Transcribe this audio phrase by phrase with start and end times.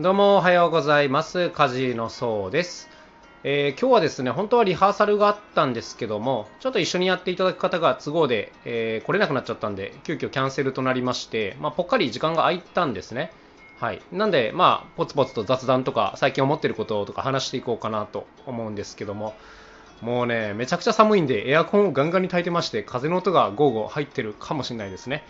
[0.00, 1.50] どうもおはようございます。
[1.50, 2.88] カジのそうです、
[3.42, 13.32] えー今日はですね、本当はリハーサルがあったんですけども、ちょっと一緒にやっていただく方が都合で、えー来れなくなっちゃったんで、急遽キャンセルとなりまして、まあ、ぽっかり時間が空いたんですね。
[13.80, 14.00] はい。
[14.12, 19.34] なんで、まあ、ポツポツと雑談とか、最近思ってることとか話していこうかなと思うんですけども、
[20.00, 25.24] もうね、めちゃくちゃ寒いんで、エアコンをガンガンに焚いてまして、風の音がゴーゴー入ってるかもしれないですね。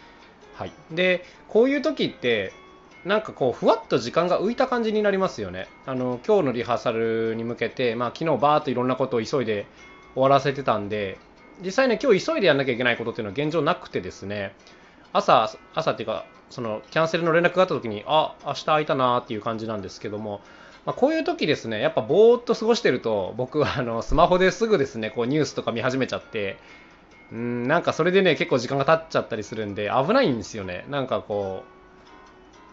[0.56, 0.72] はい。
[0.90, 2.52] で、こういう時って、
[3.04, 5.68] なんかこうふわっと時間が浮いた感じになりますよね。
[5.86, 9.66] あの今日のリハーサルに向けて、まあ、昨日バーっといろんなことを急いで
[10.14, 11.18] 終わらせてたんで、
[11.64, 14.54] 実際ね、今日急いでやんなきゃいけないことっていうのは現状なくてですね、
[15.12, 20.40] 朝、朝っていうか、そのキャンセルの連絡があった時に、あ、明日空いたなーっていう感じなんですけども、
[20.86, 26.56] まあ、こういう時ですね、やっぱぼーっと過ごしてると、僕はあのスマホですぐですね、こうニュースとか見始めちゃって、
[27.30, 30.86] うん、なんかそれでね、結構時間が経っちゃったりするんで、危ないんですよね。
[30.88, 31.77] なんかこう、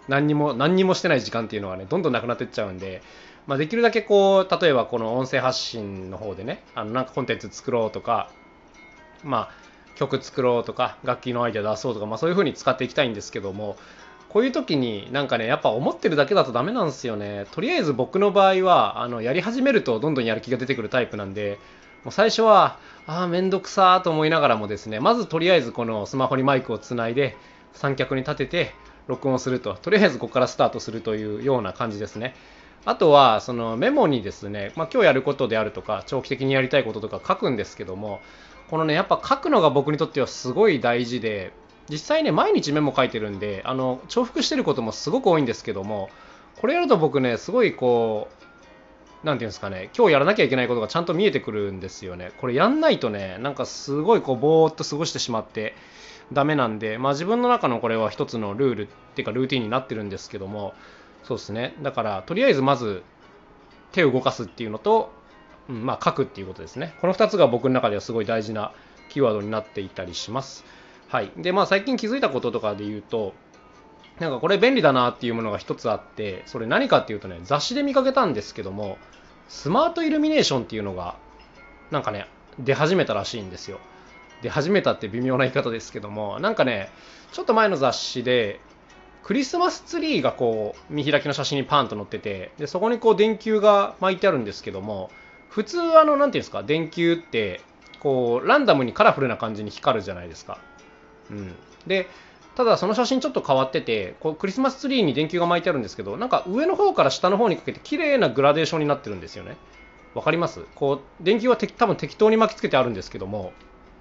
[0.07, 3.01] 何にも何にもしてない時間っていうのがねどんどんなくなってっちゃうんで、
[3.47, 8.29] まあ、できるだけこう例えばこの音声発信の方でねあのなんかコンテンツ作ろうとか
[9.23, 13.77] まあ曲作ろうとか楽器のアイデア出そうとか、まあ、そういう風に使っていきたいんですけども
[14.29, 17.45] こういう時になんかねやっぱ思ってるだけだとダメなんですよね。
[17.51, 21.57] とりあえず僕の場合はあのやり始めるとどんどんやる気が出てくるタイプなんで
[22.03, 27.37] もう最初はああめんどくさーと思いながらもですねまずとりあえずこのスマホにマイクをつないで
[27.71, 28.73] 三脚に立てて
[29.07, 29.75] 録音すると。
[29.75, 32.35] とりあえずここからスタートするというような感じですね。
[32.85, 38.21] あとはそのメモにですね、まあ、今日やることであるとか長期的にやりたいこととか書くんですけども
[38.69, 41.51] このねやっぱ書くのが僕にとってはすごい大事で
[41.89, 46.09] 実際ね毎日メモ書いてるんであの重複してることもすごく多いんですけども
[46.61, 48.27] これやると僕ねすごいこ
[49.23, 52.31] うなんていうんですかね今日やらなきゃいけないことがちゃんと見えてくるんですよね。
[52.39, 55.73] これやんないとねなんかすごいこうぼーっと過ごしてしまって
[56.33, 60.73] ダメなんで、まあ、自分の中のこれは一つのルールっていうかルーティンになってるんですけども
[61.23, 61.75] そうですね。
[61.81, 63.03] だからとりあえずまず
[63.91, 65.11] 手を動かすっていうのと、
[65.69, 66.93] うん、まあ書くっていうことですね。
[67.01, 68.73] この2つが僕の中ではすごい大事な
[69.09, 70.65] キーワードになっていたりします。
[71.07, 71.31] はい。
[71.37, 73.33] でまあ最近気づいたこととかで言うと
[74.19, 78.97] なんかこれ便利だなっていうものが一つあってそれ何かっていうとね雑誌で見かけたんですけども
[79.49, 81.17] スマートイルミネーションっていうのが
[81.91, 82.27] なんかね
[82.59, 83.79] 出始めたらしいんですよ。
[84.45, 86.89] 出始めたって微妙な言い方ですけどもなんかね
[87.31, 88.59] ちょっと前の雑誌で
[89.23, 95.09] クリスマスツリーがこう見開きの写真にパンと載っててでそこにこう電球が巻いてあるんですけども
[95.49, 97.61] 普通あの何ていうんですか電球って
[97.99, 100.59] こうランダムにカラフルな感じに光るじゃないですか、
[101.31, 101.55] うん、
[101.87, 102.07] で
[102.53, 109.57] ただその写真ちょっと変わっててこうクリスマスツリーに電球が巻いてあるんですけどなんか上の方から下の方にかけて綺麗なグラデーションになってるんですよね。
[110.13, 110.61] わかります？
[110.75, 113.51] こう電球はて多分適当に巻きつけてあるんですけども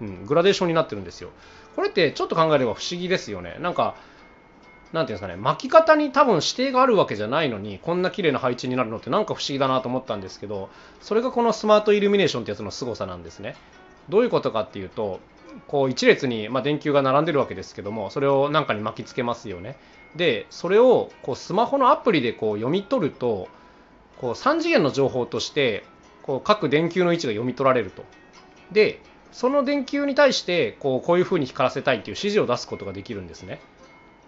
[0.00, 1.30] うん、グラデーションになってるんですよ。
[1.76, 3.56] これってちょっと考えれば不思議ですよね。
[3.60, 3.94] なんか、
[4.92, 13.56] なんていうんですかね、巻き方に多分指定があるわけじゃないのに、こんな綺麗な配置になるのってなんか不思議だなと思ったんですけど、それがこのスマートイルミネーションってやつの凄さなんですね。
[14.08, 15.18] どういうことかっていうと、
[15.66, 19.76] こう一列に、まあ、電球が並んでるわけですけども、それをなんかに巻きつけますよね。
[20.14, 23.48] で、それをこうスマホのアプリでこう読み取ると、
[24.20, 25.84] こう3次元の情報として、
[26.22, 28.04] こう各電球の位置が読み取られると。
[28.70, 29.00] で、
[29.34, 33.60] その電球に対してこうこういう風に光らせたいっていう指示を出すことができるんですね。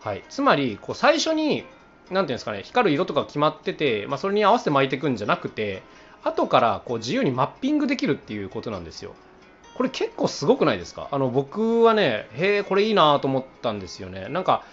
[0.01, 1.65] はい、つまりこう最初に
[2.11, 5.83] 何ていうんですかね光る色とか決まってて、まあ、それに合わせて巻いていくんじゃなくて
[6.25, 9.15] 後からこう自由にマッピングできるっていうことなんですよ。
[9.77, 11.09] これ結構すごくないですか？
[11.13, 14.29] あの僕はねへえこれいいなと思ったんですよね。
[14.29, 14.65] なんか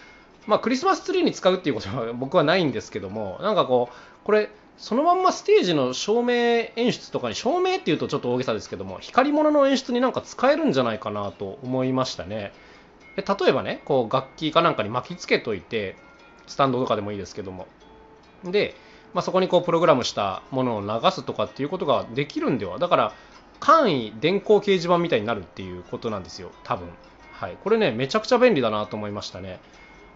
[0.47, 6.33] まあクリスマスツリーに使うっていうことは僕はないんですけどもなんかこうこれそのまんまステージの照明
[6.75, 12.51] 演出とかに照明っていうとちょっと大げさですけども光り物の演出になんか使えるんじゃないかなと思いましたね。
[13.15, 15.95] で例えばねこう楽器かなんかに巻きつけといて
[16.47, 17.67] スタンドとかでもいいですけども。
[18.43, 18.75] で、
[19.13, 23.13] まあ、そこにこうプログラムしたものを流すとかっていうことができるんではだから
[23.59, 26.89] 簡易電光掲示板みたいになるっていうことなんですよ多分。
[27.31, 27.57] はい。
[27.63, 29.59] これねめちゃくちゃ便利だなと思いましたね。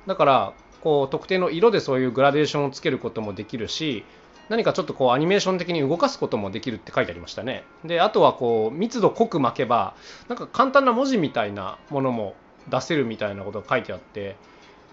[0.08, 4.04] だからこう特定の色でそういうグラデーションをつけることもできるし
[4.50, 7.64] 何かちょっとこうアニメーション的に動かすこともできるって書いてありましたね。
[7.84, 9.96] で、あとはこう密度濃く巻けば、
[10.28, 12.36] なんか簡単な文字みたいなものも
[12.70, 14.36] 出せるみたいなことが書いてあって、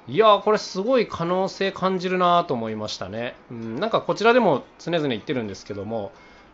[0.07, 3.37] いやー、これすごい可能性感じるなと思いましたね。
[3.51, 6.13] うん、なんかこちらでも常々言ってるんですけども、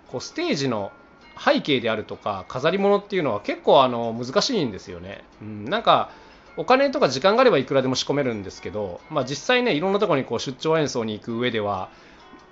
[0.09, 0.93] こうステージの
[1.39, 5.25] 背景であるとか飾り物っていうのは結構あの難しいんですよね。
[5.41, 6.11] うん、なんか
[6.57, 11.89] お金とか時間があればいくらでも仕込めるんですけど、まあ、実際ねいろんなところにこう出張演奏に行く上では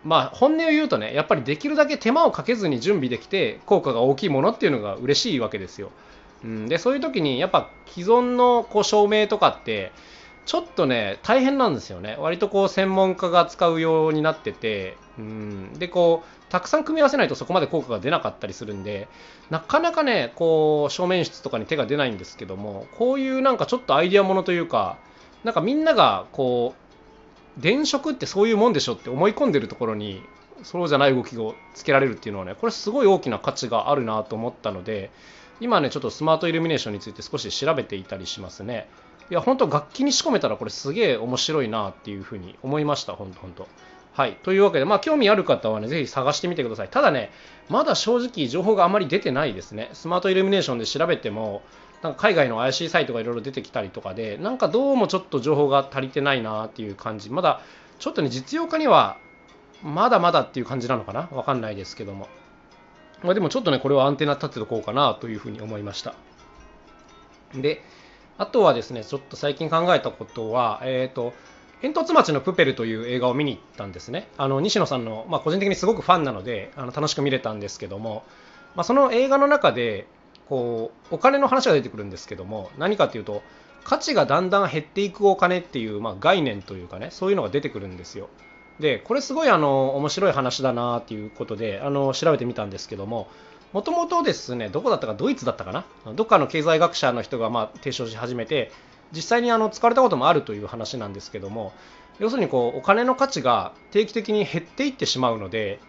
[0.04, 5.90] まあ本音を言うとねやっぱりできるだけ手間をかけずに準備できて効果が大きいものっていうのが嬉しいわけですよ。
[6.44, 9.92] うん、でそういう時にやっぱ既存のこう照明とかって
[10.48, 12.16] ちょっとね、大変なんですよね。
[12.18, 19.08] 割とこう、専門家が使うようになってて、うん、で、こう、たくさん組み合わせないとそこまで効果が出なかったりするんで、
[19.50, 24.96] なかなかね、こう、正面室とかに手が出ないんですけども、こういうなんかちょっとアイディアものというか、
[25.44, 26.87] なんかみんながこう、
[27.58, 30.22] 電飾ってそういうもんでしょって思い込んでるところに、
[30.62, 35.10] そうじゃない動きをつけられるっていうのはね、これすごい大きな価値があるなと思ったので、
[35.60, 38.88] 今ね、ちょっとスマートイルミネーションについて少し調べていたりしますね。
[39.30, 43.68] いや、本当楽器に仕込めたらこれすげえ面白いなっていうふうに思いました、本当本当。
[44.12, 44.36] はい。
[44.42, 46.88] というわけで、まあ、興味ある方はね、ぜひ探してみてください。
[46.88, 47.30] ただね、
[47.68, 49.90] まだ正直情報があまり出てないですね。
[49.92, 51.62] スマートイルミネーションで調べても、
[52.02, 57.30] なんか海外の怪しいサイトがいろいろ出てきたりとかで、なんかどうもちょっと情報が足りてないなっていう感じ。
[57.30, 57.60] まだ、
[57.98, 59.16] ちょっとね、実用化には、
[59.82, 61.28] まだまだっていう感じなのかな？
[61.32, 62.28] わかんないですけども。
[63.22, 66.14] まあ、でもちょっとね、これはアンテナ立てとこうかなというふうに思いました。
[67.54, 67.82] で、
[68.38, 71.32] あとはですね、ちょっと最近考えたことは、えっ、ー、と、
[71.80, 74.28] 煙突町のプペルという映画を見に行ったんですね。
[74.36, 78.24] あの西野さんの、まあ、個人的にすごくファンなのであの楽しく見れたんですけども、
[78.74, 80.08] まあ、その映画の中で
[80.48, 83.42] こうお金の話が出てくるんですけども何かっていうと
[83.84, 88.28] 価値がだんだん減っていくお金っていう、まあ、概念というかねそういうのが出てくるんですよ。
[88.80, 93.28] でこれすごいあの面白い話だなっていうことであの調べてみたんですけども
[93.72, 95.84] もともとですねどこだったかドイツだったかな？
[96.14, 98.70] どっかの経済学者の人がまあ提唱し始めて
[99.12, 101.72] 実際にあの使われたこともあるという話なんですけども
[102.18, 105.80] 要するにこうお金の価値が定期的に減っていってしまうので、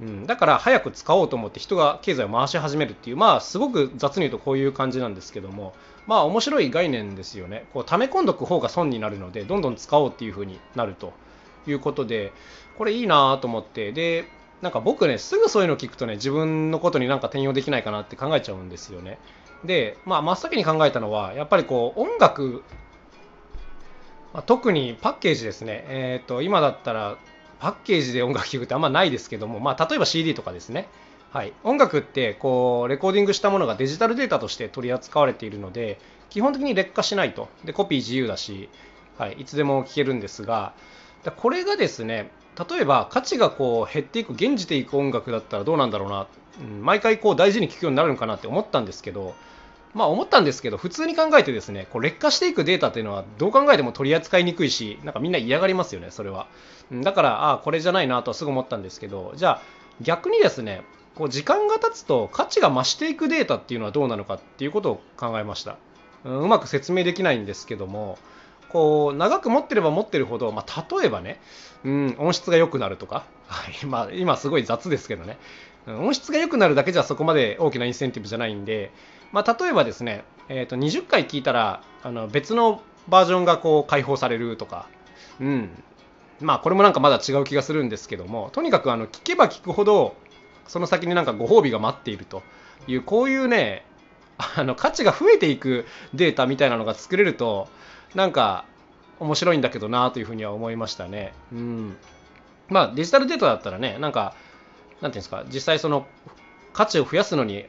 [0.00, 5.74] うん、だから早く使おうと思って人が経済を回し始めるっていうまあすごく雑に言うとこういう感じなんですけども
[6.06, 7.66] まあ面白い概念ですよね。
[7.74, 11.12] こう溜め込んどく方が損になるのでどんどん使おうっていう風になると
[11.66, 12.32] いうことで
[12.78, 13.92] これいいなと思って。
[13.92, 14.24] で
[14.62, 19.18] なんか僕ねすぐそういうの聞くとね自分のことになんか転用できないかなって考えちゃうんですよね。
[19.64, 22.62] で、まあ、真っ先に考えたのは、やっぱりこう、音楽、
[24.32, 25.84] ま、特にパッケージですね。
[25.88, 27.18] えっ、ー、と、今だったら、
[27.60, 30.88] パッケージで音楽聴くってあんまないですけども、まあ、例えば CD とかですね。
[31.30, 37.48] はい、音楽ってこうレコーディングしたものがデジタルデータとして取り扱われているので基本的に劣化しないと。
[37.64, 38.68] でコピー自由だし、
[39.16, 40.72] はい、いつでも聴けるんですが
[41.36, 42.30] これがですね
[42.68, 46.26] 例えば価値がこう減っていく減じていく音楽だったらどうなんだろうな、
[46.60, 49.34] うん、毎回こう大事に聴くようになるのかなって思ったんですけど
[49.94, 56.46] まあ思ったんですけど、普通に考えてですね、こう劣化していくデータっていうのはどう考えても取り扱いにくいし、なんかみんな嫌がりますよね、それは。
[56.92, 59.62] だから、ああ、これじゃないなとはすぐ思ったんですけど、じゃあ
[60.00, 60.82] 逆にですね、
[61.16, 65.76] こう時間が経つと価値が増していくデータっていうのはどうなのかっていうことを考えました。
[66.24, 68.18] う、まく説明できないんですけども、
[68.72, 71.40] こう長く持ってれば持ってるほど、まあ、例えばね、
[71.84, 75.38] うん、音質が良くなるとか、はいまあ、今すごい雑ですけどね、
[75.86, 78.90] 音質が良くなるだけじゃそこまで大きなインセンティブじゃないんで、
[79.32, 84.88] まあ、例えばですね、えー、と20回聞いたらあの別のバージョンがこう解放されるとか、
[85.40, 85.70] うん、
[86.40, 88.50] まあこれもなんかまだ違う気がするんですけども。
[88.52, 90.14] とにかくあの聞けば聞くほど
[90.66, 92.42] その先になんかご褒美が待っていると
[92.86, 93.84] いうこういうね
[94.56, 97.68] あの価値が増えていくデータみたいなのが作れると
[98.14, 98.64] なんか
[99.18, 101.32] 面白いんだけどなというふうには思いましたね。
[101.52, 101.96] うん、
[102.68, 104.34] まあデジタルデータだったらねなんか
[105.00, 106.06] なんていうんですか実際その
[106.72, 107.66] 価値を増やすのに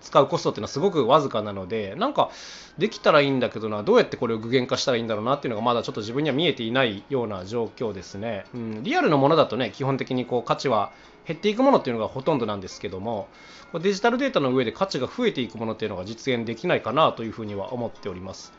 [0.00, 2.30] 使うコストっていうのはすごくわずかなのでなんか
[2.78, 10.92] できたらいいんだけどなどうやってこれを具現化したらいいんだろうなっていうのがまだちょっと自分には見えていないような状況ですね、うん、リアルのものだとね基本的にこう価値は
[11.26, 13.28] 減っていくものっていうのがほとんどなんですけども
[13.74, 18.52] デジタルデータの上で価値が増えていくものっていうのが実現できないかなというふうには思っております、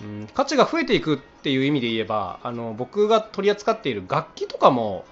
[0.00, 5.04] うん、価値が増えていくっていう意味で言えばあの僕が取り扱っている楽器とかも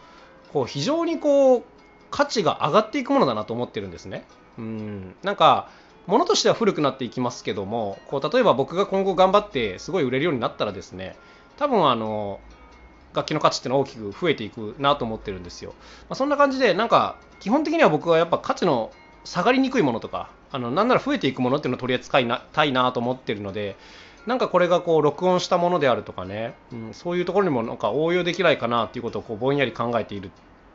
[0.52, 1.64] こう非常にこう
[2.10, 4.24] 価値が上がっていくものだなと思ってるんですね。
[4.58, 5.68] うん、なんか
[6.06, 11.16] ものとしては古くなっていきますけどもこう例えば僕が今後頑張ってすごい売れるようになったらですね
[11.56, 12.40] 多分あの
[13.14, 18.92] 楽器の価値ってのは大きく増えていくなと思ってるんですよ、まあ、そんな感じでなんか基本的には僕はやっぱ価値の
[19.24, 23.76] 下がりにくいものとかあのなんなら増えていくものっていうのを取り扱いたいなと思ってるので
[24.26, 30.30] なんかこれがこう録音したものであるとかね、うん、そういうところにもなんか応用できないかなっていうことをこうぼんやり考えているっ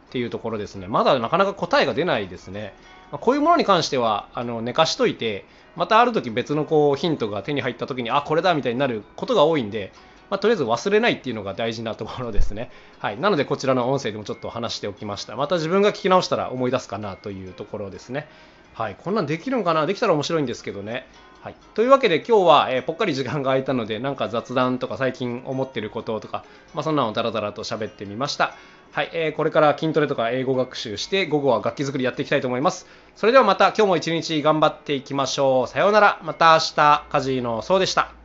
[0.10, 0.88] ていうところですね。
[0.88, 2.74] まだなかなか答えが出ないですね。
[3.12, 9.94] まこういうものに関してはあの寝かしといてまたある時別のこうヒントが手に入った時にあこれだみたいになることが多いんで、
[10.30, 15.36] まあ、とりあえず忘れないっていうのが大事なところですね、はい、なのでこちらの音声でもちょっと話しておきました。
[15.36, 18.27] また自分が聞き直したら思い出すかなというところですね。
[18.74, 19.86] はい、こんなんできるのかな？
[19.86, 21.06] できたら面白いんですけどね。
[21.41, 28.56] はい、というわけで今日は、えー、ぽっかり時間が空いたのでなんか雑談とか最近思ってることとか、まあ、そんなのをダラダラと喋ってみました。
[28.91, 32.88] はい、えー、これから筋トレとか英語学習して午後は楽器作りやっていきたいと思います。
[33.15, 35.67] それではまた今日も一日頑張っていきましょう。
[35.67, 36.19] さようなら。
[36.24, 38.21] また明日、カジーのそうでした。